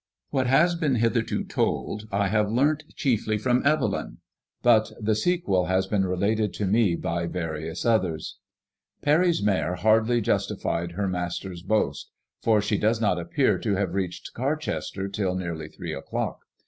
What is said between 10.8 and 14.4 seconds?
MADEMOISBLLE IX£. 177 her master's boast, for she does not appear to have reached